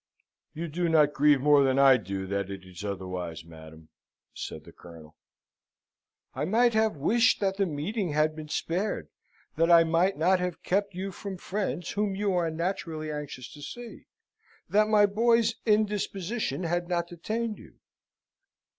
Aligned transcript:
"You 0.55 0.67
do 0.67 0.89
not 0.89 1.13
grieve 1.13 1.41
more 1.41 1.63
than 1.63 1.77
I 1.77 1.97
do 1.97 2.25
that 2.25 2.49
it 2.49 2.65
is 2.65 2.83
otherwise, 2.83 3.45
madam," 3.45 3.89
said 4.33 4.63
the 4.63 4.71
Colonel. 4.71 5.15
"I 6.33 6.43
might 6.43 6.73
have 6.73 6.95
wished 6.95 7.39
that 7.39 7.57
the 7.57 7.67
meeting 7.67 8.13
had 8.13 8.35
been 8.35 8.47
spared, 8.49 9.09
that 9.57 9.69
I 9.69 9.83
might 9.83 10.17
not 10.17 10.39
have 10.39 10.63
kept 10.63 10.95
you 10.95 11.11
from 11.11 11.37
friends 11.37 11.91
whom 11.91 12.15
you 12.15 12.33
are 12.33 12.49
naturally 12.49 13.11
anxious 13.11 13.47
to 13.53 13.61
see, 13.61 14.07
that 14.67 14.87
my 14.87 15.05
boy's 15.05 15.53
indisposition 15.67 16.63
had 16.63 16.87
not 16.89 17.05
detained 17.05 17.59
you. 17.59 17.75